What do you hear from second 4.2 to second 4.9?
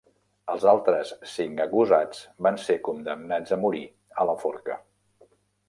a la forca.